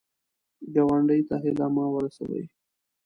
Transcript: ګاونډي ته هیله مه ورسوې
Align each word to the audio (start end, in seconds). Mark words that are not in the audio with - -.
ګاونډي 0.73 1.21
ته 1.29 1.35
هیله 1.43 1.67
مه 1.75 1.85
ورسوې 1.93 2.43